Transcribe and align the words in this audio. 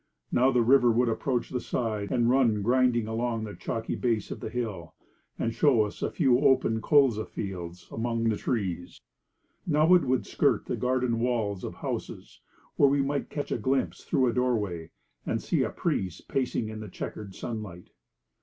Now 0.31 0.49
the 0.49 0.63
river 0.63 0.89
would 0.89 1.09
approach 1.09 1.51
the 1.51 1.59
side, 1.59 2.09
and 2.11 2.27
run 2.27 2.63
griding 2.63 3.05
along 3.05 3.43
the 3.43 3.53
chalky 3.55 3.93
base 3.93 4.31
of 4.31 4.39
the 4.39 4.49
hill, 4.49 4.95
and 5.37 5.53
show 5.53 5.83
us 5.83 6.01
a 6.01 6.09
few 6.09 6.39
open 6.39 6.81
colza 6.81 7.23
fields 7.27 7.87
among 7.91 8.23
the 8.23 8.35
trees. 8.35 8.99
Now 9.67 9.93
it 9.93 10.05
would 10.05 10.25
skirt 10.25 10.65
the 10.65 10.75
garden 10.75 11.19
walls 11.19 11.63
of 11.63 11.75
houses, 11.75 12.41
where 12.77 12.89
we 12.89 13.03
might 13.03 13.29
catch 13.29 13.51
a 13.51 13.59
glimpse 13.59 14.03
through 14.03 14.25
a 14.25 14.33
doorway, 14.33 14.89
and 15.23 15.39
see 15.39 15.61
a 15.61 15.69
priest 15.69 16.27
pacing 16.27 16.69
in 16.69 16.79
the 16.79 16.89
chequered 16.89 17.35
sunlight. 17.35 17.91